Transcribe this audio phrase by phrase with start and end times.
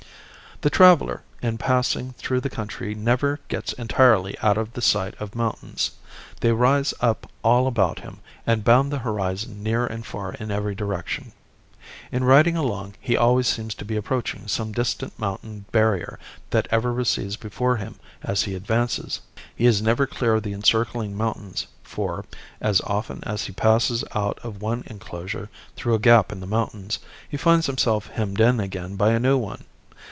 [0.63, 5.33] The traveler in passing through the country never gets entirely out of the sight of
[5.33, 5.89] mountains.
[6.39, 10.75] They rise up all about him and bound the horizon near and far in every
[10.75, 11.31] direction.
[12.11, 16.19] In riding along he always seems to be approaching some distant mountain barrier
[16.51, 19.19] that ever recedes before him as he advances.
[19.55, 22.23] He is never clear of the encircling mountains for,
[22.61, 26.99] as often as he passes out of one enclosure through a gap in the mountains,
[27.27, 29.65] he finds himself hemmed in again by a new one.